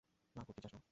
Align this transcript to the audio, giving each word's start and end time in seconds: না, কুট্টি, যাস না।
না, 0.35 0.41
কুট্টি, 0.43 0.61
যাস 0.63 0.73
না। 0.73 0.81